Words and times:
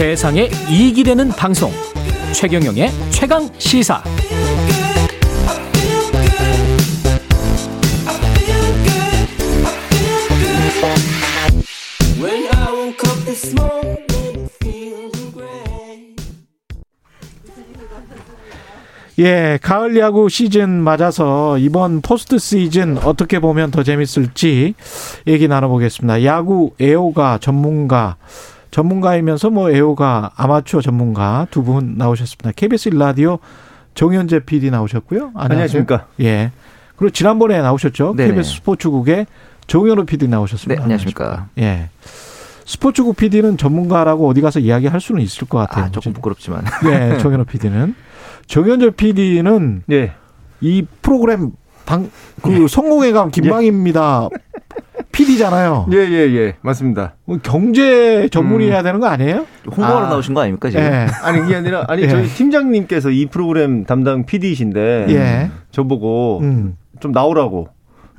세상에 0.00 0.48
이익이 0.70 1.04
되는 1.04 1.28
방송. 1.28 1.70
최경영의 2.32 2.88
최강 3.10 3.46
시사. 3.58 4.02
예, 19.18 19.58
가을 19.60 19.98
야구 19.98 20.30
시즌 20.30 20.80
맞아서 20.82 21.58
이번 21.58 22.00
포스트 22.00 22.38
시즌 22.38 22.96
어떻게 22.96 23.38
보면 23.38 23.70
더 23.70 23.82
재밌을지 23.82 24.72
얘기 25.26 25.46
나눠보겠습니다. 25.46 26.24
야구 26.24 26.72
애호가 26.80 27.36
전문가, 27.42 28.16
전문가이면서 28.70 29.50
뭐 29.50 29.70
애호가 29.70 30.32
아마추어 30.36 30.80
전문가 30.80 31.46
두 31.50 31.62
분 31.62 31.94
나오셨습니다. 31.96 32.52
KBS 32.56 32.90
라디오 32.90 33.38
정현재 33.94 34.40
PD 34.40 34.70
나오셨고요. 34.70 35.32
안녕하십니까. 35.34 36.06
예. 36.20 36.52
그리고 36.96 37.10
지난번에 37.12 37.60
나오셨죠. 37.60 38.14
네네. 38.16 38.30
KBS 38.30 38.56
스포츠국의 38.56 39.26
정현호 39.66 40.04
PD 40.04 40.28
나오셨습니다. 40.28 40.80
네, 40.80 40.82
안녕하십니까. 40.82 41.48
예. 41.58 41.88
스포츠국 42.64 43.16
PD는 43.16 43.56
전문가라고 43.56 44.28
어디 44.28 44.40
가서 44.40 44.60
이야기할 44.60 45.00
수는 45.00 45.20
있을 45.22 45.48
것 45.48 45.58
같아요. 45.58 45.86
아, 45.86 45.90
조금 45.90 46.12
부끄럽지만. 46.12 46.64
네, 46.84 47.18
정현호 47.18 47.44
PD는. 47.44 47.94
정현철 48.46 48.92
PD는 48.92 49.82
네. 49.86 50.12
이 50.60 50.84
프로그램 51.02 51.52
방, 51.86 52.10
그 52.42 52.68
성공회 52.68 53.12
감 53.12 53.30
김방입니다. 53.32 54.28
PD잖아요. 55.20 55.86
예, 55.92 55.96
예, 55.98 56.34
예. 56.34 56.56
맞습니다. 56.62 57.14
경제 57.42 58.28
전문이어야 58.30 58.80
음. 58.80 58.84
되는 58.84 59.00
거 59.00 59.06
아니에요? 59.06 59.46
홍보하러 59.66 60.06
아. 60.06 60.08
나오신 60.08 60.32
거 60.32 60.40
아닙니까, 60.40 60.70
지금? 60.70 60.82
예. 60.82 61.06
아니, 61.22 61.40
그게 61.40 61.56
아니라, 61.56 61.84
아니, 61.88 62.02
예. 62.04 62.08
저희 62.08 62.26
팀장님께서 62.26 63.10
이 63.10 63.26
프로그램 63.26 63.84
담당 63.84 64.24
PD이신데, 64.24 65.06
예. 65.10 65.50
저보고 65.70 66.40
음. 66.42 66.76
좀 67.00 67.12
나오라고. 67.12 67.68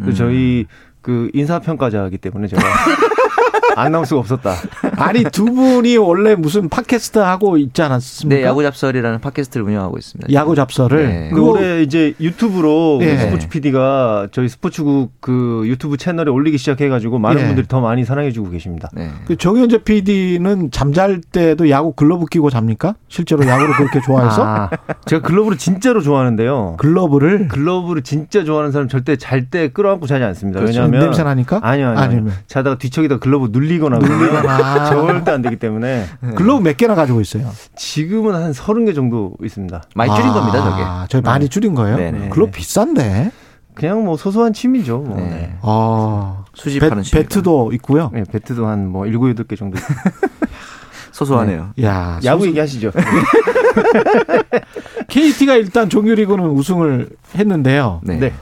음. 0.02 0.14
저희 0.14 0.66
그 1.02 1.30
인사평가자이기 1.34 2.20
때문에 2.20 2.48
제가 2.48 2.62
안 3.76 3.92
나올 3.92 4.06
수가 4.06 4.20
없었다. 4.20 4.54
아니, 5.02 5.24
두 5.24 5.46
분이 5.46 5.98
원래 5.98 6.36
무슨 6.36 6.70
팟캐스트 6.70 7.20
하고 7.20 7.58
있지 7.58 7.82
않았습니까? 7.82 8.40
네, 8.42 8.46
야구 8.48 8.64
잡설이라는 8.64 9.20
팟캐스트를 9.22 9.66
운영하고 9.66 9.98
있습니다. 9.98 10.34
야구 10.34 10.56
잡설을. 10.56 11.08
네. 11.08 11.30
그 11.34 11.42
올해 11.42 11.82
이제 11.82 12.14
유튜브로 12.20 13.00
예. 13.02 13.18
스포츠 13.18 13.48
PD가 13.50 14.28
저희 14.32 14.48
스포츠국 14.50 15.12
그 15.20 15.64
유튜브 15.66 15.98
채널에 15.98 16.30
올리기 16.32 16.58
시작해가지고 16.58 17.20
많은 17.20 17.42
예. 17.42 17.46
분들이 17.48 17.68
더 17.68 17.82
많이 17.82 18.06
사랑해주고 18.06 18.50
계십니다. 18.52 18.90
네. 18.94 19.10
그 19.26 19.36
정현재 19.38 19.84
PD는 19.84 20.72
잠잘 20.72 21.22
때도 21.22 21.70
야구 21.70 21.94
글러브 21.94 22.26
끼고 22.26 22.50
잡니까? 22.50 22.96
실제로 23.08 23.46
야구를 23.46 23.74
그렇게 23.76 24.00
좋아해서? 24.06 24.44
아, 24.46 24.70
제가 25.06 25.22
글러브를 25.28 25.58
진짜로 25.58 26.02
좋아하는데요. 26.02 26.76
글러브를 26.78 27.48
글러브를 27.48 28.02
진짜 28.04 28.44
좋아하는 28.44 28.72
사람 28.72 28.88
절대 28.88 29.16
잘 29.18 29.42
때 29.52 29.70
끌어안고 29.70 30.06
자지 30.08 30.24
않습니다. 30.24 30.60
그렇죠. 30.60 30.80
왜냐하면 30.82 31.02
냄새 31.02 31.24
나니까? 31.24 31.60
아니요, 31.64 31.88
아니요. 31.90 32.00
아니면. 32.00 32.34
자다가 32.48 32.78
뒤척이다 32.78 33.18
글러브 33.18 33.50
눌리거나 33.52 33.98
눌리거나. 33.98 34.91
절대 34.92 35.32
안 35.32 35.42
되기 35.42 35.56
때문에 35.58 36.06
글러브 36.36 36.62
몇 36.62 36.78
개나 36.78 36.96
가지고 36.96 37.22
있어요? 37.22 37.50
지금은 37.76 38.34
한 38.36 38.54
서른 38.54 38.86
개 38.86 38.94
정도 38.94 39.34
있습니다. 39.44 39.82
많이 39.96 40.16
줄인 40.16 40.32
겁니다, 40.34 40.62
저게. 40.64 40.84
아, 40.84 41.06
저희 41.10 41.22
많이 41.22 41.50
줄인 41.50 41.76
거예요? 41.76 41.98
네네. 41.98 42.30
글러브 42.30 42.52
비싼데? 42.52 43.32
그냥 43.74 44.04
뭐 44.04 44.18
소소한 44.18 44.52
취미죠. 44.54 45.00
뭐. 45.00 45.16
네. 45.18 45.24
네. 45.30 45.58
아, 45.62 46.44
수집하는 46.54 46.98
배, 46.98 47.04
취미가. 47.04 47.28
배트도 47.30 47.72
있고요. 47.74 48.10
네, 48.14 48.24
배트도 48.30 48.68
한 48.68 48.88
뭐 48.88 49.06
일곱 49.08 49.30
여덟 49.30 49.46
개 49.48 49.56
정도. 49.56 49.78
소소하네요. 51.12 51.70
야, 51.84 52.20
야구 52.24 52.40
소수- 52.42 52.50
얘기하시죠. 52.50 52.92
KT가 55.08 55.56
일단 55.56 55.90
정규리그는 55.90 56.46
우승을 56.50 57.10
했는데요. 57.36 58.02
네. 58.04 58.18
네. 58.18 58.34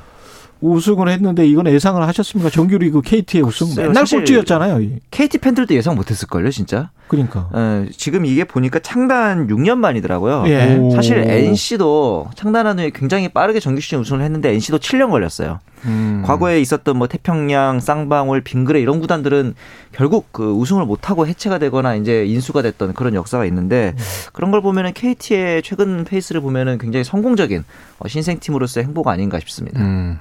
우승을 0.62 1.08
했는데 1.09 1.47
이건 1.47 1.68
예상을 1.68 2.02
하셨습니까? 2.02 2.50
정규리그 2.50 3.02
KT의 3.02 3.44
우승 3.44 3.68
맨날 3.75 4.03
꼴찌였잖아요. 4.06 4.81
이. 4.81 5.00
KT 5.12 5.38
팬들도 5.38 5.74
예상 5.74 5.96
못했을걸요, 5.96 6.52
진짜. 6.52 6.90
그러니까. 7.08 7.50
어, 7.52 7.86
지금 7.96 8.25
이게 8.25 8.44
보니까 8.44 8.80
창단 8.80 9.47
6년 9.47 9.78
만이더라고요. 9.78 10.44
예. 10.47 10.78
오. 10.78 10.92
사실 10.92 11.18
NC도 11.18 12.30
창단한 12.36 12.80
후에 12.80 12.92
굉장히 12.94 13.30
빠르게 13.30 13.59
정규 13.59 13.81
시즌 13.81 14.00
우승을 14.00 14.22
했는데 14.22 14.52
NC도 14.53 14.80
7년 14.80 15.09
걸렸어요. 15.09 15.59
음. 15.86 16.24
과거에 16.25 16.59
있었던 16.59 16.97
뭐 16.97 17.08
태평양, 17.08 17.80
쌍방울, 17.80 18.41
빙그레 18.41 18.81
이런 18.81 19.00
구단들은 19.00 19.56
결국 19.94 20.28
그 20.31 20.52
우승을 20.52 20.86
못하고 20.86 21.26
해체가 21.26 21.58
되거나 21.58 21.96
이제 21.96 22.26
인수가 22.26 22.62
됐던 22.62 22.94
그런 22.94 23.14
역사가 23.14 23.46
있는데 23.46 23.96
그런 24.34 24.52
걸 24.52 24.62
보면은 24.62 24.94
KT의 24.94 25.64
최근 25.64 26.03
페이스를 26.03 26.41
보면은 26.41 26.78
굉장히 26.78 27.06
성공적인 27.06 27.64
어, 28.00 28.08
신생팀으로서의 28.08 28.86
행보가 28.88 29.12
아닌가 29.12 29.40
싶습니다. 29.40 29.80
음. 29.81 30.20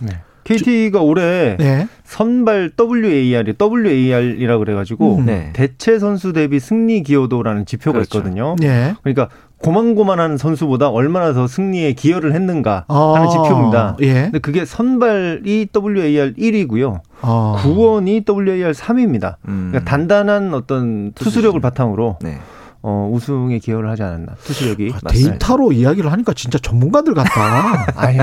네. 0.00 0.20
KT가 0.44 1.00
올해 1.00 1.56
네. 1.58 1.88
선발 2.04 2.72
WAR이 2.78 3.54
WAR이라고 3.58 4.64
그래가지고 4.64 5.16
음. 5.16 5.26
네. 5.26 5.50
대체 5.54 5.98
선수 5.98 6.32
대비 6.32 6.60
승리 6.60 7.02
기여도라는 7.02 7.64
지표가 7.64 7.92
그렇죠. 7.92 8.18
있거든요. 8.18 8.54
네. 8.58 8.94
그러니까 9.02 9.30
고만고만한 9.62 10.36
선수보다 10.36 10.90
얼마나 10.90 11.32
더 11.32 11.46
승리에 11.46 11.94
기여를 11.94 12.34
했는가 12.34 12.84
아, 12.86 13.12
하는 13.14 13.30
지표입니다. 13.30 13.96
예. 14.02 14.12
근데 14.24 14.38
그게 14.40 14.66
선발이 14.66 15.68
WAR 15.74 16.34
1위고요. 16.34 17.00
아. 17.22 17.56
구원이 17.62 18.24
WAR 18.28 18.72
3위입니다. 18.72 19.36
음. 19.48 19.70
그러니까 19.70 19.90
단단한 19.90 20.52
어떤 20.52 21.12
투수력을. 21.12 21.58
바탕으로 21.60 22.18
네. 22.20 22.40
어, 22.86 23.08
우승에 23.10 23.58
기여를 23.60 23.88
하지 23.88 24.02
않았나. 24.02 24.34
투수력이. 24.44 24.92
아. 24.94 25.08
데이터로 25.08 25.72
이야기를 25.72 26.12
하니까 26.12 26.34
진짜 26.34 26.58
전문가들 26.58 27.14
같다. 27.14 27.86
아니, 27.96 28.18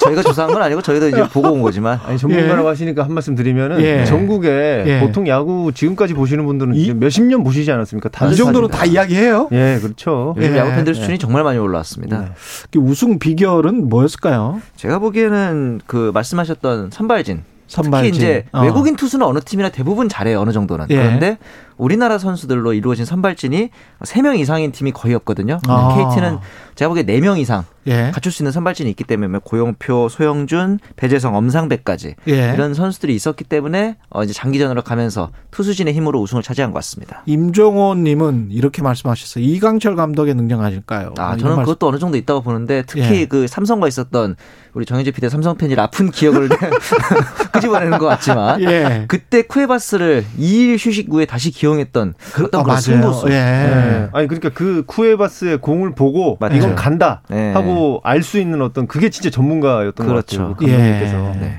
저희가 0.00 0.22
조사한 0.22 0.52
건 0.52 0.62
아니고 0.62 0.80
저희도 0.80 1.08
이제 1.08 1.28
보고 1.28 1.50
온 1.50 1.60
거지만 1.60 1.98
아니 2.06 2.16
전문가라고 2.16 2.68
하시니까 2.68 3.02
한 3.02 3.12
말씀 3.12 3.34
드리면은 3.34 3.80
예. 3.80 4.04
전국에 4.04 4.84
예. 4.86 5.00
보통 5.00 5.26
야구 5.26 5.72
지금까지 5.74 6.14
보시는 6.14 6.46
분들은 6.46 6.76
이- 6.76 6.94
몇십 6.94 7.24
년 7.24 7.42
보시지 7.42 7.72
않았습니까? 7.72 8.10
다들 8.10 8.34
이 8.34 8.36
정도로 8.36 8.68
다 8.68 8.84
이야기해요. 8.84 9.48
예, 9.50 9.80
그렇죠. 9.82 10.34
요즘 10.36 10.54
예. 10.54 10.58
야구 10.58 10.70
팬들 10.70 10.94
수준이 10.94 11.18
정말 11.18 11.42
많이 11.42 11.58
올라왔습니다. 11.58 12.20
네. 12.20 12.26
그 12.72 12.78
우승 12.78 13.18
비결은 13.18 13.88
뭐였을까요? 13.88 14.62
제가 14.76 15.00
보기에는 15.00 15.80
그 15.88 16.12
말씀하셨던 16.14 16.90
선발진 16.92 17.42
선발진. 17.66 18.12
특히 18.12 18.16
이제 18.24 18.44
어. 18.52 18.62
외국인 18.62 18.96
투수는 18.96 19.24
어느 19.24 19.38
팀이나 19.38 19.68
대부분 19.68 20.08
잘해요 20.08 20.40
어느 20.40 20.50
정도는 20.50 20.86
예. 20.90 20.96
그런데 20.96 21.38
우리나라 21.80 22.18
선수들로 22.18 22.74
이루어진 22.74 23.04
선발진이 23.04 23.70
3명 24.02 24.38
이상인 24.38 24.70
팀이 24.72 24.92
거의 24.92 25.14
없거든요. 25.14 25.58
아. 25.66 26.10
KT는 26.10 26.38
제가 26.74 26.88
보기에 26.88 27.04
4명 27.04 27.38
이상 27.38 27.64
예. 27.86 28.10
갖출 28.12 28.30
수 28.30 28.42
있는 28.42 28.52
선발진이 28.52 28.88
있기 28.90 29.04
때문에 29.04 29.28
뭐 29.28 29.40
고용표, 29.40 30.08
소영준, 30.10 30.78
배재성, 30.96 31.34
엄상배까지 31.34 32.14
예. 32.28 32.52
이런 32.54 32.74
선수들이 32.74 33.14
있었기 33.14 33.44
때문에 33.44 33.96
어 34.10 34.22
이제 34.22 34.32
장기전으로 34.32 34.82
가면서 34.82 35.30
투수진의 35.50 35.94
힘으로 35.94 36.20
우승을 36.20 36.42
차지한 36.42 36.70
것 36.72 36.76
같습니다. 36.76 37.22
임종호님은 37.26 38.48
이렇게 38.50 38.82
말씀하셨어요. 38.82 39.42
이강철 39.44 39.96
감독의 39.96 40.34
능력 40.34 40.60
아닐까요? 40.60 41.14
아, 41.18 41.28
이런 41.28 41.38
저는 41.38 41.56
말씀- 41.56 41.64
그것도 41.72 41.88
어느 41.88 41.98
정도 41.98 42.16
있다고 42.18 42.42
보는데 42.42 42.82
특히 42.86 43.20
예. 43.22 43.26
그 43.26 43.46
삼성과 43.46 43.88
있었던 43.88 44.36
우리 44.74 44.84
정현재 44.86 45.10
PD 45.10 45.28
삼성 45.28 45.56
팬이 45.56 45.74
아픈 45.76 46.10
기억을 46.10 46.48
끄집어내는 47.52 47.98
것 47.98 48.06
같지만 48.06 48.60
예. 48.62 49.04
그때 49.08 49.42
쿠에바스를 49.42 50.24
2일 50.38 50.74
휴식 50.78 51.08
후에 51.10 51.24
다시 51.24 51.50
기 51.50 51.66
용했던 51.70 52.14
그- 52.34 52.44
어떤 52.44 52.60
아, 52.60 52.64
그런. 52.64 52.80
승부수. 52.80 53.28
예. 53.30 53.34
예. 53.34 54.08
아니 54.12 54.26
그러니까 54.28 54.50
그 54.50 54.84
쿠에바스의 54.86 55.58
공을 55.58 55.94
보고 55.94 56.36
맞죠. 56.40 56.56
이건 56.56 56.74
간다 56.74 57.22
네. 57.28 57.52
하고 57.52 58.00
알 58.04 58.22
수 58.22 58.38
있는 58.38 58.60
어떤 58.62 58.86
그게 58.86 59.08
진짜 59.10 59.30
전문가였던 59.30 60.06
그렇죠. 60.06 60.38
것 60.38 60.46
같아요. 60.48 60.56
그 60.56 60.66
감독님께서. 60.66 61.32
예. 61.36 61.40
네. 61.40 61.58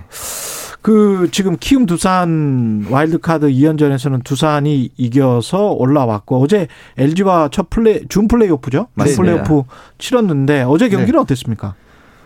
그 0.81 1.29
지금 1.31 1.57
키움 1.59 1.85
두산 1.85 2.87
와일드카드 2.89 3.47
2연전에서는 3.49 4.23
두산이 4.23 4.89
이겨서 4.97 5.71
올라왔고 5.73 6.41
어제 6.41 6.67
LG와 6.97 7.49
첫 7.51 7.69
플레이 7.69 8.07
준 8.09 8.27
플레이오프죠. 8.27 8.77
준 8.77 8.87
맞습니다. 8.95 9.21
플레이오프 9.43 9.63
치렀는데 9.99 10.63
어제 10.63 10.89
경기는 10.89 11.13
네. 11.13 11.21
어땠습니까? 11.21 11.75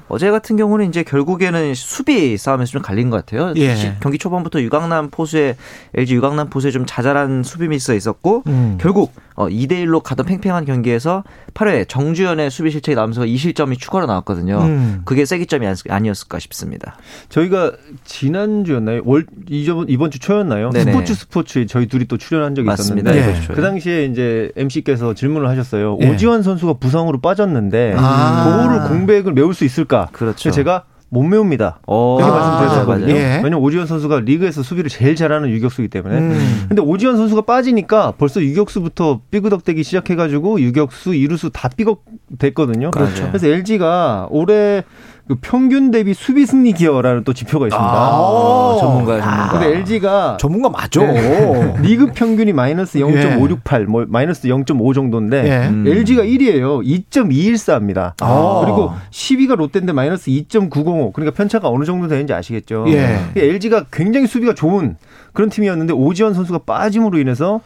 어제 0.08 0.30
같은 0.30 0.56
경우는 0.56 0.88
이제 0.88 1.02
결국에는 1.04 1.74
수비 1.74 2.38
싸움에서 2.38 2.72
좀 2.74 2.82
갈린 2.82 3.10
것 3.10 3.18
같아요. 3.26 3.54
예. 3.56 3.76
시- 3.76 3.92
경기 4.02 4.18
초반부터 4.20 4.62
유강남 4.62 5.10
포수의 5.10 5.56
LG 5.96 6.16
유강남 6.16 6.50
포수의 6.50 6.72
좀 6.74 6.86
자잘한 6.86 7.42
수비 7.44 7.68
미스가 7.68 7.96
있었고 7.96 8.44
음. 8.48 8.78
결국 8.80 9.14
어 9.36 9.48
2대 9.50 9.72
1로 9.86 10.02
가던 10.02 10.26
팽팽한 10.26 10.64
경기에서 10.66 11.24
8회 11.54 11.88
정주현의 11.90 12.50
수비 12.50 12.72
실책이 12.72 12.96
나오면서 12.96 13.24
2실점이 13.24 13.78
추가로 13.78 14.06
나왔거든요. 14.06 14.60
음. 14.62 15.02
그게 15.06 15.26
세기점이 15.26 15.68
아니- 15.68 15.76
아니었을까 15.90 16.40
싶습니다. 16.40 16.96
저희가 17.30 17.74
지난주였나요? 18.06 19.02
월 19.06 19.26
이번 19.50 19.90
이번 19.90 20.10
주 20.12 20.20
초였나요? 20.20 20.70
네네. 20.72 20.92
스포츠 20.92 21.14
스포츠에 21.14 21.66
저희 21.66 21.88
둘이 21.88 22.06
또 22.06 22.18
출연한 22.18 22.56
적이 22.56 22.68
맞습니다. 22.68 23.12
있었는데 23.12 23.40
네. 23.40 23.46
주에. 23.46 23.56
그 23.56 23.62
당시에 23.62 24.06
이제 24.06 24.52
MC께서 24.56 25.14
질문을 25.14 25.50
하셨어요. 25.50 25.98
예. 26.02 26.10
오지환 26.10 26.42
선수가 26.44 26.74
부상으로 26.74 27.20
빠졌는데 27.20 27.96
아. 27.98 28.46
그거를 28.46 28.88
공백을 28.88 29.34
메울 29.34 29.54
수 29.54 29.66
있을까? 29.66 30.08
그렇죠. 30.14 30.52
제가 30.52 30.84
못 31.16 31.24
메웁니다. 31.24 31.80
어, 31.88 32.18
이렇게 32.20 32.32
아, 32.32 32.36
말씀드렸거든요. 32.36 33.06
맞아요. 33.06 33.18
예. 33.18 33.36
왜냐면 33.38 33.60
오지원 33.60 33.88
선수가 33.88 34.20
리그에서 34.20 34.64
수비를 34.64 34.90
제일 34.90 35.16
잘하는 35.16 35.50
유격수이기 35.50 35.90
때문에. 35.90 36.18
음. 36.18 36.66
근데 36.68 36.82
오지원 36.82 37.16
선수가 37.16 37.44
빠지니까 37.44 38.14
벌써 38.18 38.42
유격수부터 38.42 39.22
삐그덕대기 39.32 39.84
시작해가지고 39.84 40.60
유격수, 40.60 41.16
이루수 41.16 41.52
다 41.52 41.70
삐걱댔거든요. 41.70 42.92
그렇죠. 42.92 43.28
그래서 43.28 43.48
LG가 43.48 44.28
올해 44.30 44.84
그 44.84 45.15
평균 45.42 45.90
대비 45.90 46.14
수비 46.14 46.46
승리 46.46 46.72
기여라는 46.74 47.24
또 47.24 47.34
지표가 47.34 47.66
있습니다. 47.66 47.92
아, 47.92 48.78
전문가 48.80 49.20
전문가. 49.20 49.50
근데 49.50 49.78
LG가 49.78 50.38
전문가 50.40 50.70
맞죠? 50.70 51.02
리그 51.82 52.12
평균이 52.14 52.54
마이너스 52.54 53.00
0.568, 53.00 53.86
뭐 53.86 54.06
마이너스 54.08 54.48
0.5 54.48 54.94
정도인데 54.94 55.44
예. 55.50 55.68
음. 55.68 55.88
LG가 55.88 56.22
1위예요. 56.24 56.86
2.214입니다. 57.10 58.14
아. 58.22 58.62
그리고 58.64 58.92
10위가 59.10 59.56
롯데인데 59.56 59.94
마이너스 59.94 60.30
2.905. 60.30 61.14
그러니까 61.14 61.36
편차가 61.36 61.70
어느 61.70 61.86
정도 61.86 62.08
되는지 62.08 62.34
아시겠죠. 62.34 62.86
예. 62.90 63.20
LG가 63.36 63.86
굉장히 63.92 64.28
수비가 64.28 64.54
좋은 64.54 64.96
그런 65.34 65.50
팀이었는데 65.50 65.94
오지원 65.94 66.36
선수가 66.36 66.60
빠짐으로 66.68 67.18
인해서 67.18 67.62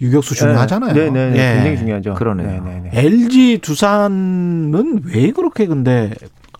유격수 0.00 0.34
중요하잖아요. 0.34 0.94
네, 0.94 1.10
네, 1.10 1.30
네. 1.30 1.36
예. 1.36 1.54
굉장히 1.56 1.78
중요하죠. 1.78 2.14
그러네요. 2.14 2.48
네, 2.48 2.60
네, 2.64 2.90
네. 2.90 3.00
LG 3.00 3.58
두산은 3.58 5.02
왜 5.04 5.30
그렇게 5.32 5.66
근데 5.66 6.10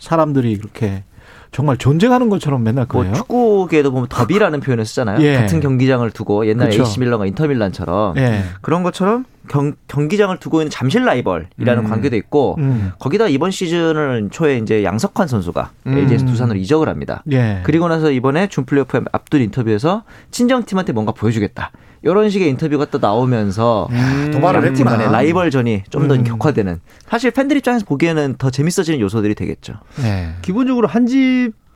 사람들이 0.05 0.59
그렇게 0.59 1.03
정말 1.51 1.77
존재하는 1.77 2.29
것처럼 2.31 2.65
맨날 2.65 2.87
뭐 2.91 3.03
그래요? 3.03 3.15
축구계에도 3.15 3.93
보면 3.93 4.09
더비라는 4.09 4.61
표현을 4.61 4.85
쓰잖아요. 4.85 5.21
예. 5.21 5.37
같은 5.37 5.61
경기장을 5.61 6.09
두고 6.11 6.47
옛날 6.49 6.69
그쵸. 6.69 6.83
AC 6.83 6.99
밀런과 6.99 7.27
인터 7.27 7.47
밀란처럼 7.47 8.17
예. 8.17 8.43
그런 8.61 8.83
것처럼 8.83 9.25
경, 9.49 9.75
경기장을 9.87 10.37
두고 10.39 10.63
있는 10.63 10.71
잠실 10.71 11.05
라이벌이라는 11.05 11.85
음. 11.85 11.89
관계도 11.89 12.17
있고 12.17 12.57
음. 12.59 12.91
거기다 12.99 13.29
이번 13.29 13.53
시즌을 13.53 14.31
초에 14.33 14.59
이제 14.59 14.83
양석환 14.83 15.29
선수가 15.29 15.71
음. 15.87 15.99
LG에서 15.99 16.27
두산으로 16.27 16.59
이적을 16.59 16.89
합니다. 16.89 17.23
예. 17.31 17.61
그리고 17.63 17.87
나서 17.87 18.11
이번에 18.11 18.49
준 18.49 18.65
플레이오프 18.65 19.05
앞둔 19.13 19.41
인터뷰에서 19.43 20.03
친정팀한테 20.33 20.93
뭔가 20.93 21.13
보여주겠다. 21.13 21.71
이런 22.05 22.31
식의 22.31 22.49
인터뷰가 22.51 22.85
또 22.87 22.99
나오면서 22.99 23.89
야, 23.93 24.31
도발을 24.31 24.67
양팀 24.67 24.85
간의 24.85 25.01
했구나. 25.01 25.19
라이벌전이 25.19 25.85
좀더 25.91 26.15
음. 26.15 26.25
격화되는 26.25 26.81
사실 27.09 27.31
팬들 27.31 27.57
입장에서 27.57 27.85
보기에는 27.87 28.37
더 28.39 28.51
재밌어지는 28.51 29.01
요소들이 29.01 29.35
되겠죠. 29.35 29.75
예. 30.03 30.35
기본적으로 30.43 30.87
한 30.87 31.07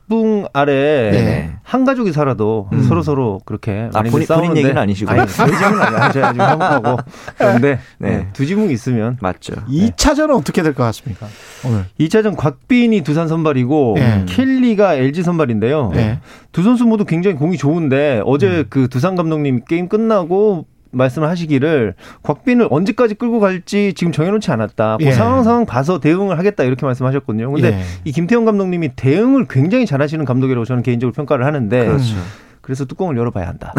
지붕 0.09 0.47
아래 0.53 1.11
네. 1.11 1.51
한 1.61 1.85
가족이 1.85 2.11
살아도 2.11 2.67
음. 2.73 2.81
서로 2.83 3.03
서로 3.03 3.39
그렇게 3.45 3.89
아, 3.93 3.99
많이 3.99 4.09
본인- 4.09 4.27
본인 4.27 4.57
얘기는 4.57 4.75
아니시고요. 4.75 5.21
아니, 5.21 5.31
저희 5.31 5.51
집은 5.51 5.79
아니에요. 5.81 6.11
제가 6.11 6.33
지금 6.33 6.45
한국하고 6.45 6.97
그런데 7.37 7.79
네. 7.99 8.09
네. 8.09 8.27
두 8.33 8.45
지붕 8.47 8.71
있으면 8.71 9.17
맞죠. 9.21 9.53
이차전은 9.69 10.33
어떻게 10.35 10.63
될 10.63 10.73
것 10.73 10.83
같습니까? 10.83 11.27
오늘. 11.65 11.85
2차전 11.99 12.35
곽빈이 12.35 13.01
두산 13.01 13.27
선발이고 13.27 13.95
예. 13.99 14.25
켈리가 14.27 14.95
LG 14.95 15.21
선발인데요. 15.21 15.91
예. 15.95 16.19
두 16.51 16.63
선수 16.63 16.85
모두 16.85 17.05
굉장히 17.05 17.35
공이 17.37 17.57
좋은데 17.57 18.21
어제 18.25 18.47
음. 18.47 18.65
그 18.69 18.87
두산 18.89 19.15
감독님 19.15 19.61
게임 19.67 19.87
끝나고 19.89 20.65
말씀을 20.91 21.27
하시기를 21.29 21.95
곽빈을 22.23 22.67
언제까지 22.69 23.15
끌고 23.15 23.39
갈지 23.39 23.93
지금 23.95 24.11
정해놓지 24.11 24.51
않았다. 24.51 24.97
그 24.97 25.05
예. 25.05 25.11
상황 25.11 25.43
상황 25.43 25.65
봐서 25.65 25.99
대응을 25.99 26.37
하겠다 26.37 26.63
이렇게 26.63 26.85
말씀하셨거든요. 26.85 27.51
근데 27.51 27.73
예. 27.73 27.83
이 28.03 28.11
김태형 28.11 28.45
감독님이 28.45 28.95
대응을 28.95 29.47
굉장히 29.49 29.85
잘하시는 29.85 30.23
감독이라고 30.25 30.65
저는 30.65 30.83
개인적으로 30.83 31.13
평가를 31.13 31.45
하는데 31.45 31.85
그렇죠. 31.85 32.15
그래서 32.61 32.85
뚜껑을 32.85 33.17
열어봐야 33.17 33.47
한다. 33.47 33.73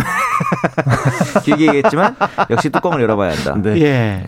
길게 1.45 1.67
얘기했지만 1.67 2.17
역시 2.51 2.71
뚜껑을 2.71 3.01
열어봐야 3.03 3.33
한다. 3.33 3.55
네. 3.63 3.81
예. 3.83 4.25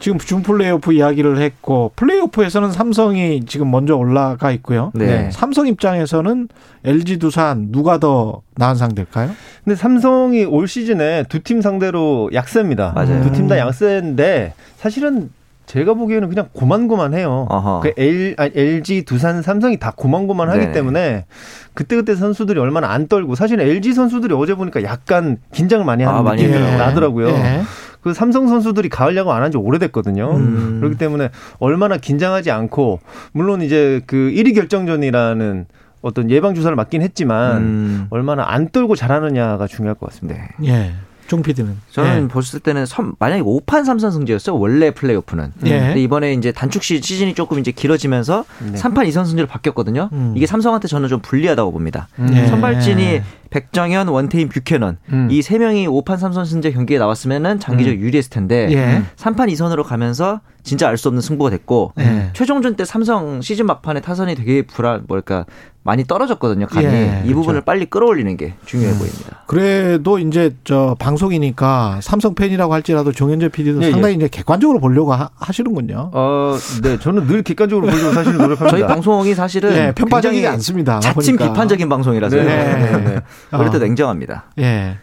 네. 0.00 0.04
지금 0.04 0.18
준 0.18 0.42
플레이오프 0.42 0.92
이야기를 0.92 1.38
했고 1.38 1.92
플레이오프에서는 1.96 2.72
삼성이 2.72 3.44
지금 3.44 3.70
먼저 3.70 3.94
올라가 3.96 4.50
있고요. 4.52 4.90
네. 4.94 5.30
삼성 5.30 5.66
입장에서는 5.66 6.48
LG 6.84 7.18
두산 7.18 7.70
누가 7.70 7.98
더 7.98 8.40
나은 8.56 8.74
상대일까요? 8.76 9.30
근데 9.64 9.76
삼성이 9.76 10.44
올 10.44 10.66
시즌에 10.66 11.24
두 11.28 11.40
팀 11.42 11.60
상대로 11.60 12.30
약세입니다. 12.32 12.92
맞아요. 12.94 13.22
두 13.22 13.30
팀 13.32 13.46
다 13.48 13.58
약세인데 13.58 14.54
사실은 14.78 15.30
제가 15.66 15.94
보기에는 15.94 16.28
그냥 16.28 16.48
고만고만해요. 16.52 17.46
그 17.82 17.92
L, 17.96 18.34
아니, 18.38 18.50
LG, 18.56 19.04
두산, 19.04 19.40
삼성이 19.40 19.78
다 19.78 19.92
고만고만하기 19.94 20.66
네. 20.66 20.72
때문에 20.72 21.26
그때그때 21.74 22.16
선수들이 22.16 22.58
얼마나 22.58 22.88
안 22.90 23.06
떨고 23.06 23.36
사실 23.36 23.60
LG 23.60 23.92
선수들이 23.92 24.34
어제 24.34 24.54
보니까 24.54 24.82
약간 24.82 25.36
긴장을 25.52 25.84
많이 25.84 26.02
하는 26.02 26.26
아, 26.26 26.32
느낌이 26.32 26.52
했더라고요. 26.52 26.78
나더라고요. 26.78 27.28
예. 27.28 27.62
그 28.02 28.14
삼성 28.14 28.48
선수들이 28.48 28.88
가을 28.88 29.16
야구 29.16 29.32
안 29.32 29.42
한 29.42 29.50
지 29.50 29.56
오래됐거든요. 29.58 30.30
음. 30.36 30.78
그렇기 30.80 30.96
때문에 30.96 31.30
얼마나 31.58 31.96
긴장하지 31.96 32.50
않고 32.50 33.00
물론 33.32 33.62
이제 33.62 34.00
그 34.06 34.16
1위 34.34 34.54
결정전이라는 34.54 35.66
어떤 36.02 36.30
예방 36.30 36.54
주사를 36.54 36.74
맞긴 36.76 37.02
했지만 37.02 37.56
음. 37.58 38.06
얼마나 38.10 38.44
안 38.48 38.70
떨고 38.70 38.96
잘하느냐가 38.96 39.66
중요할 39.66 39.94
것 39.96 40.06
같습니다. 40.10 40.40
네. 40.58 40.68
예. 40.68 40.92
종 41.26 41.42
PD는. 41.42 41.76
저는 41.90 42.26
봤을 42.26 42.58
때는 42.58 42.86
선- 42.86 43.12
만약에 43.20 43.40
5판 43.42 43.84
3선 43.84 44.10
승제였어요. 44.10 44.58
원래 44.58 44.90
플레이오프는. 44.90 45.52
예. 45.66 45.78
근데 45.78 46.02
이번에 46.02 46.32
이제 46.32 46.50
단축 46.50 46.82
시 46.82 47.00
시즌이 47.00 47.34
조금 47.34 47.58
이제 47.60 47.70
길어지면서 47.70 48.44
네. 48.72 48.78
3판 48.78 49.06
2선 49.08 49.26
승제로 49.26 49.46
바뀌었거든요. 49.46 50.08
음. 50.12 50.32
이게 50.36 50.46
삼성한테 50.46 50.88
저는 50.88 51.08
좀 51.08 51.20
불리하다고 51.20 51.70
봅니다. 51.70 52.08
예. 52.32 52.46
선발진이 52.48 53.20
백정현, 53.50 54.08
원태인, 54.08 54.48
뷰캐넌 54.48 54.98
음. 55.12 55.28
이세 55.30 55.58
명이 55.58 55.86
5판 55.88 56.16
3선 56.18 56.46
승제 56.46 56.70
경기에 56.72 56.98
나왔으면은 56.98 57.58
장기적으로 57.60 58.00
유리했을 58.00 58.30
텐데 58.30 58.68
예. 58.70 59.02
3판 59.16 59.52
2선으로 59.52 59.82
가면서 59.84 60.40
진짜 60.62 60.88
알 60.88 60.96
수 60.96 61.08
없는 61.08 61.20
승부가 61.22 61.50
됐고 61.50 61.92
예. 61.98 62.30
최종전 62.34 62.76
때 62.76 62.84
삼성 62.84 63.40
시즌 63.40 63.66
막판에 63.66 64.00
타선이 64.00 64.34
되게 64.34 64.62
불안 64.62 65.04
뭐랄까 65.08 65.46
많이 65.82 66.04
떨어졌거든요. 66.04 66.66
간이 66.66 66.84
예, 66.86 67.22
이 67.24 67.28
부분을 67.32 67.62
그렇죠. 67.62 67.64
빨리 67.64 67.86
끌어올리는 67.86 68.36
게 68.36 68.52
중요해 68.66 68.92
보입니다. 68.98 69.42
그래도 69.46 70.18
이제 70.18 70.54
저 70.64 70.94
방송이니까 70.98 72.00
삼성 72.02 72.34
팬이라고 72.34 72.74
할지라도 72.74 73.12
종현재 73.12 73.48
PD도 73.48 73.82
예, 73.84 73.90
상당히 73.90 74.16
이제 74.16 74.28
객관적으로 74.28 74.78
보려고 74.78 75.14
하, 75.14 75.30
시는군요 75.50 76.10
어, 76.12 76.54
네, 76.82 76.98
저는 76.98 77.26
늘 77.26 77.42
객관적으로 77.42 77.86
보려고 77.90 78.12
사실 78.12 78.32
노력합니다. 78.34 78.68
저희 78.68 78.82
방송이 78.86 79.34
사실은 79.34 79.72
예, 79.72 79.92
편파적이지 79.96 80.46
않습니다. 80.46 81.00
자칭 81.00 81.36
보니까. 81.36 81.52
비판적인 81.54 81.88
방송이라서요. 81.88 82.42
네, 82.44 82.74
네, 82.74 82.98
네. 82.98 83.20
그럴 83.50 83.70
때 83.70 83.76
어. 83.76 83.80
냉정합니다. 83.80 84.44
예. 84.58 84.96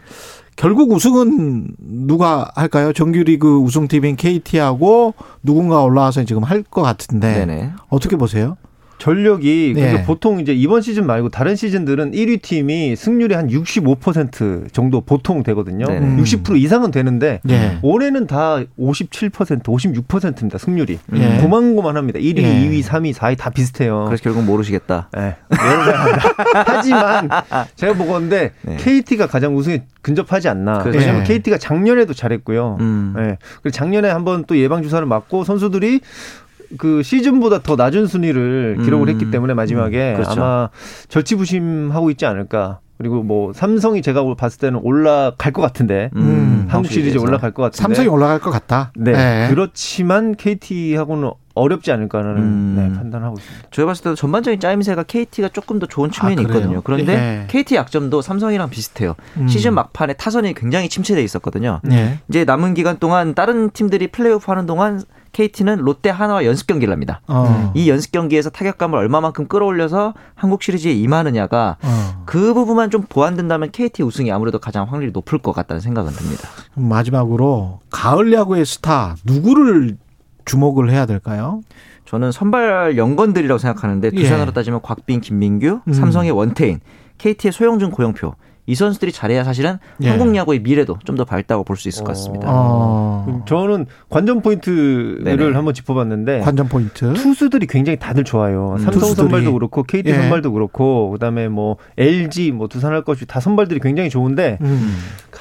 결국 0.55 0.91
우승은 0.91 1.67
누가 1.79 2.49
할까요? 2.55 2.91
정규리그 2.91 3.57
우승팀인 3.57 4.15
KT하고 4.15 5.13
누군가 5.43 5.81
올라와서 5.83 6.23
지금 6.25 6.43
할 6.43 6.63
것 6.63 6.81
같은데 6.81 7.45
네네. 7.45 7.71
어떻게 7.89 8.15
보세요? 8.15 8.57
전력이 8.97 9.73
네. 9.75 9.81
그러니까 9.81 10.05
보통 10.05 10.39
이제 10.39 10.53
이번 10.53 10.81
시즌 10.81 11.05
말고 11.05 11.29
다른 11.29 11.55
시즌들은 11.55 12.11
1위 12.11 12.41
팀이 12.41 12.95
승률이 12.95 13.35
한 13.35 13.47
65% 13.49 14.73
정도 14.73 15.01
보통 15.01 15.43
되거든요. 15.43 15.85
네네. 15.85 16.21
60% 16.21 16.57
이상은 16.57 16.91
되는데 16.91 17.39
예. 17.49 17.77
올해는 17.81 18.27
다 18.27 18.59
57%, 18.79 19.63
56%입니다. 19.63 20.57
승률이. 20.57 20.99
예. 21.13 21.37
고만고만합니다. 21.41 22.19
1위, 22.19 22.39
예. 22.39 22.43
2위, 22.43 22.83
3위, 22.83 23.13
4위 23.13 23.37
다 23.37 23.49
비슷해요. 23.49 24.05
그래서 24.05 24.23
결국 24.23 24.43
모르시겠다. 24.43 25.09
네. 25.13 25.35
하지만 26.65 27.29
제가 27.75 27.93
보건데 27.93 28.51
네. 28.63 28.77
KT가 28.77 29.27
가장 29.27 29.55
우승에 29.55 29.83
근접하지 30.01 30.49
않나. 30.49 30.79
그렇죠. 30.79 30.99
왜냐하면 30.99 31.23
네. 31.23 31.33
KT가 31.33 31.57
작년에도 31.57 32.13
잘했고요. 32.13 32.77
음. 32.79 33.13
네. 33.15 33.37
그리고 33.61 33.71
작년에 33.71 34.09
한번 34.09 34.45
또 34.45 34.57
예방 34.57 34.81
주사를 34.81 35.05
맞고 35.05 35.43
선수들이 35.43 36.01
그 36.77 37.03
시즌보다 37.03 37.61
더 37.61 37.75
낮은 37.75 38.07
순위를 38.07 38.79
기록을 38.83 39.07
음. 39.07 39.13
했기 39.13 39.31
때문에 39.31 39.53
마지막에 39.53 40.13
그렇죠. 40.13 40.31
아마 40.31 40.69
절치부심하고 41.09 42.11
있지 42.11 42.25
않을까. 42.25 42.79
그리고 42.97 43.21
뭐 43.21 43.53
삼성이 43.53 44.01
제가 44.01 44.23
봤을 44.35 44.59
때는 44.59 44.79
올라갈 44.83 45.53
것 45.53 45.61
같은데 45.61 46.09
음. 46.15 46.65
한국 46.67 46.91
시리즈 46.91 47.17
올라갈 47.19 47.51
것 47.51 47.63
같은데 47.63 47.81
삼성이 47.81 48.07
올라갈 48.07 48.39
것 48.39 48.49
같다. 48.49 48.91
네. 48.95 49.11
예. 49.11 49.47
그렇지만 49.49 50.35
KT하고는 50.35 51.31
어렵지 51.53 51.91
않을까라는 51.91 52.41
음. 52.41 52.75
네, 52.77 52.97
판단하고 52.97 53.37
있습니다. 53.37 53.67
저희 53.71 53.85
봤을 53.85 54.03
때도 54.03 54.15
전반적인 54.15 54.59
짜임새가 54.59 55.03
KT가 55.03 55.49
조금 55.49 55.79
더 55.79 55.85
좋은 55.85 56.11
측면이 56.11 56.39
아? 56.39 56.41
있거든요. 56.41 56.81
그런데 56.81 57.13
예. 57.13 57.47
KT 57.47 57.75
약점도 57.75 58.21
삼성이랑 58.21 58.69
비슷해요. 58.69 59.15
음. 59.37 59.47
시즌 59.47 59.73
막판에 59.73 60.13
타선이 60.13 60.53
굉장히 60.53 60.89
침체돼 60.89 61.23
있었거든요. 61.23 61.81
예. 61.91 62.19
이제 62.29 62.45
남은 62.45 62.73
기간 62.73 62.97
동안 62.97 63.33
다른 63.33 63.69
팀들이 63.71 64.07
플레이오프 64.07 64.45
하는 64.51 64.65
동안 64.65 65.01
KT는 65.31 65.77
롯데 65.77 66.09
하나와 66.09 66.45
연습 66.45 66.67
경기를 66.67 66.91
합니다. 66.91 67.21
어. 67.27 67.71
이 67.75 67.89
연습 67.89 68.11
경기에서 68.11 68.49
타격감을 68.49 68.97
얼마만큼 68.97 69.47
끌어올려서 69.47 70.13
한국 70.35 70.63
시리즈에 70.63 70.91
임하느냐가 70.93 71.77
어. 71.81 72.23
그 72.25 72.53
부분만 72.53 72.89
좀 72.89 73.03
보완된다면 73.07 73.71
KT 73.71 74.03
우승이 74.03 74.31
아무래도 74.31 74.59
가장 74.59 74.85
확률이 74.91 75.11
높을 75.11 75.39
것 75.39 75.53
같다는 75.53 75.81
생각은 75.81 76.11
듭니다. 76.13 76.49
마지막으로 76.75 77.79
가을 77.89 78.33
야구의 78.33 78.65
스타 78.65 79.15
누구를 79.23 79.97
주목을 80.45 80.89
해야 80.91 81.05
될까요? 81.05 81.61
저는 82.05 82.31
선발 82.31 82.97
연건들이라고 82.97 83.57
생각하는데 83.57 84.11
예. 84.13 84.17
두산으로 84.21 84.53
따지면 84.53 84.81
곽빈, 84.81 85.21
김민규, 85.21 85.81
음. 85.85 85.93
삼성의 85.93 86.31
원태인, 86.31 86.79
KT의 87.17 87.51
소영준, 87.51 87.91
고영표 87.91 88.33
이 88.67 88.75
선수들이 88.75 89.11
잘해야 89.11 89.43
사실은 89.43 89.79
예. 90.01 90.09
한국 90.09 90.35
야구의 90.35 90.59
미래도 90.59 90.97
좀 91.05 91.17
더 91.17 91.25
밝다고 91.25 91.63
볼 91.63 91.77
수 91.77 91.87
있을 91.87 92.03
것 92.03 92.09
같습니다. 92.09 92.47
어. 92.49 93.25
음, 93.27 93.41
저는 93.47 93.87
관전 94.09 94.41
포인트를 94.41 95.23
네네. 95.23 95.53
한번 95.53 95.73
짚어봤는데 95.73 96.41
관전 96.41 96.67
포인트. 96.67 97.11
투수들이 97.13 97.65
굉장히 97.67 97.97
다들 97.97 98.23
좋아요. 98.23 98.73
음, 98.73 98.77
삼성 98.77 98.99
투수들이. 99.01 99.23
선발도 99.23 99.53
그렇고 99.53 99.81
KT 99.83 100.09
예. 100.09 100.13
선발도 100.13 100.51
그렇고 100.51 101.09
그다음에 101.11 101.47
뭐 101.47 101.77
LG 101.97 102.51
뭐 102.51 102.67
두산할 102.67 103.01
것이 103.03 103.25
다 103.25 103.39
선발들이 103.39 103.79
굉장히 103.79 104.09
좋은데 104.11 104.57
음. 104.61 104.97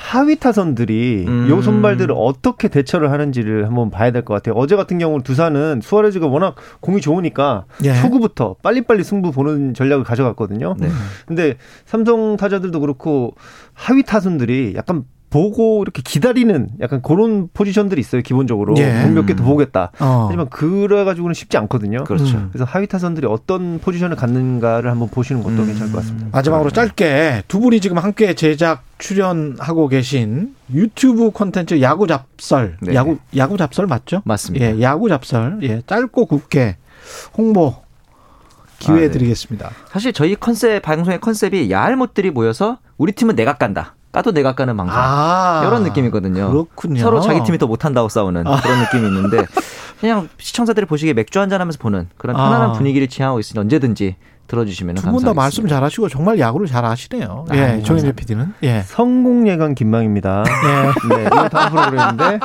하위 0.08 0.36
타선들이 0.36 1.24
음. 1.26 1.48
요 1.50 1.60
선발들을 1.60 2.14
어떻게 2.16 2.68
대처를 2.68 3.10
하는지를 3.10 3.66
한번 3.66 3.90
봐야 3.90 4.12
될 4.12 4.22
것 4.24 4.34
같아요. 4.34 4.54
어제 4.54 4.76
같은 4.76 4.98
경우는 4.98 5.24
두산은 5.24 5.80
수아레즈가 5.82 6.28
워낙 6.28 6.54
공이 6.80 7.00
좋으니까 7.00 7.64
예. 7.84 7.92
초구부터 8.00 8.54
빨리빨리 8.62 9.02
승부 9.02 9.32
보는 9.32 9.74
전략을 9.74 10.04
가져갔거든요. 10.04 10.76
네. 10.78 10.88
근데 11.26 11.54
삼성 11.86 12.36
타자들도 12.36 12.78
그렇고 12.78 13.34
하위 13.74 14.04
타선들이 14.04 14.74
약간 14.76 15.02
보고 15.36 15.82
이렇게 15.82 16.00
기다리는 16.02 16.70
약간 16.80 17.02
그런 17.02 17.50
포지션들이 17.52 18.00
있어요. 18.00 18.22
기본적으로 18.22 18.74
예. 18.78 19.02
공몇개 19.02 19.36
더 19.36 19.44
보겠다. 19.44 19.92
어. 20.00 20.24
하지만 20.28 20.48
그래가지고는 20.48 21.34
쉽지 21.34 21.58
않거든요. 21.58 22.04
그렇죠. 22.04 22.38
음. 22.38 22.48
그래서 22.50 22.64
하위 22.64 22.86
타선들이 22.86 23.26
어떤 23.26 23.78
포지션을 23.78 24.16
갖는가를 24.16 24.90
한번 24.90 25.10
보시는 25.10 25.42
것도 25.42 25.56
음. 25.56 25.66
괜찮을 25.66 25.92
것 25.92 25.98
같습니다. 25.98 26.28
마지막으로 26.32 26.70
짧게 26.70 27.42
두 27.48 27.60
분이 27.60 27.80
지금 27.80 27.98
함께 27.98 28.32
제작 28.32 28.84
출연하고 28.96 29.88
계신 29.88 30.54
유튜브 30.72 31.30
콘텐츠 31.30 31.82
야구 31.82 32.06
잡설 32.06 32.78
네. 32.80 32.94
야구 32.94 33.18
야구 33.36 33.58
잡설 33.58 33.86
맞죠? 33.86 34.22
맞습니다. 34.24 34.64
예, 34.64 34.80
야구 34.80 35.10
잡설 35.10 35.58
예, 35.64 35.82
짧고 35.86 36.24
굵게 36.24 36.78
홍보 37.36 37.74
기회 38.78 38.96
아, 38.96 39.00
네. 39.00 39.10
드리겠습니다. 39.10 39.70
사실 39.90 40.14
저희 40.14 40.34
컨셉 40.34 40.80
방송의 40.80 41.20
컨셉이 41.20 41.70
야할 41.70 41.94
못들이 41.96 42.30
모여서 42.30 42.78
우리 42.96 43.12
팀은 43.12 43.36
내가 43.36 43.58
깐다. 43.58 43.95
까도 44.16 44.32
내가 44.32 44.54
까는 44.54 44.78
방송. 44.78 44.96
아 44.98 45.62
이런 45.66 45.82
느낌이거든요. 45.82 46.48
그렇군요. 46.50 47.02
서로 47.02 47.20
자기 47.20 47.42
팀이 47.42 47.58
더 47.58 47.66
못한다고 47.66 48.08
싸우는 48.08 48.44
그런 48.44 48.80
느낌이 48.80 49.06
있는데 49.08 49.44
그냥 50.00 50.30
시청자들이 50.38 50.86
보시기에 50.86 51.12
맥주 51.12 51.38
한잔 51.38 51.60
하면서 51.60 51.76
보는 51.78 52.08
그런 52.16 52.34
편안한 52.34 52.70
아. 52.70 52.72
분위기를 52.72 53.08
지향하고 53.08 53.40
있으니 53.40 53.60
언제든지 53.60 54.16
들어주시면 54.46 54.96
두분 54.96 55.22
다. 55.24 55.34
말씀 55.34 55.66
잘하시고 55.66 56.08
정말 56.08 56.38
야구를 56.38 56.66
잘 56.66 56.84
아시네요. 56.84 57.44
아, 57.48 57.56
예. 57.56 57.82
정현재 57.82 58.12
PD는 58.12 58.54
예. 58.62 58.82
성공 58.86 59.48
예감 59.48 59.74
김망입니다. 59.74 60.44
예. 60.46 61.14
네, 61.16 61.22
이거 61.26 61.48
다음 61.48 61.70
프로그램인데 61.70 62.38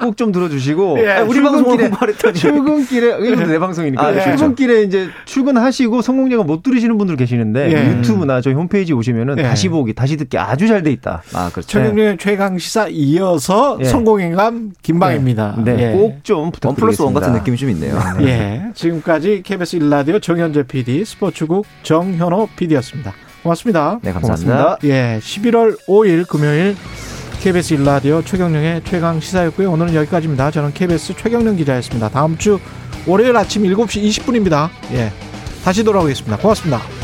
꼭 0.00 0.14
좀 0.16 0.30
들어주시고 0.32 0.98
예, 1.00 1.18
우리 1.20 1.40
방송을 1.40 1.64
출근길에 1.64 1.88
공부하랬더니 1.88 2.34
출근길에 2.38 3.26
이거 3.26 3.46
내 3.46 3.58
방송이니까 3.58 4.02
아, 4.06 4.10
네, 4.12 4.22
출근길에 4.22 4.82
이제 4.82 5.08
출근하시고 5.24 6.02
성공 6.02 6.30
예감 6.30 6.46
못 6.46 6.62
들으시는 6.62 6.96
분들 6.98 7.16
계시는데 7.16 7.72
예. 7.72 7.90
유튜브나 7.98 8.40
저희 8.40 8.54
홈페이지 8.54 8.92
오시면은 8.92 9.38
예. 9.38 9.42
다시 9.42 9.68
보기, 9.68 9.92
다시 9.94 10.16
듣기 10.16 10.38
아주 10.38 10.68
잘 10.68 10.84
돼 10.84 10.90
있다. 10.92 11.22
아 11.32 11.48
그렇죠. 11.50 11.66
최경련의 11.68 12.18
최강 12.18 12.58
시사 12.58 12.88
이어서 12.88 13.78
예. 13.80 13.84
성공인감 13.84 14.72
김방입니다. 14.82 15.56
네, 15.64 15.76
예. 15.78 15.92
꼭좀원 15.96 16.50
부탁드리겠습니다. 16.52 16.74
플러스 16.80 17.02
원 17.02 17.14
같은 17.14 17.32
느낌이 17.32 17.56
좀 17.56 17.70
있네요. 17.70 17.98
예. 18.20 18.64
지금까지 18.74 19.42
KBS 19.44 19.76
일라디오 19.76 20.18
정현재 20.18 20.64
PD, 20.64 21.04
스포츠 21.04 21.43
국 21.46 21.66
정현호 21.82 22.48
PD였습니다. 22.56 23.12
고맙습니다. 23.42 23.98
네 24.02 24.12
감사합니다. 24.12 24.52
고맙습니다. 24.52 24.78
예, 24.84 25.18
11월 25.20 25.78
5일 25.86 26.26
금요일 26.26 26.76
KBS 27.40 27.74
일라디오 27.74 28.22
최경령의 28.22 28.82
최강 28.84 29.20
시사였고요. 29.20 29.70
오늘은 29.70 29.94
여기까지입니다. 29.94 30.50
저는 30.50 30.72
KBS 30.72 31.14
최경령 31.16 31.56
기자였습니다. 31.56 32.08
다음 32.08 32.38
주 32.38 32.58
월요일 33.06 33.36
아침 33.36 33.64
7시 33.64 34.02
20분입니다. 34.02 34.70
예. 34.92 35.12
다시 35.62 35.84
돌아오겠습니다. 35.84 36.38
고맙습니다. 36.38 37.03